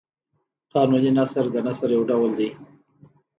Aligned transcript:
قانوني 0.73 1.11
نثر 1.17 1.45
د 1.53 1.57
نثر 1.67 1.89
یو 1.95 2.03
ډول 2.09 2.31
دﺉ. 2.39 2.49